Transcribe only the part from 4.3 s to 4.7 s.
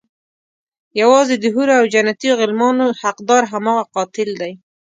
دی.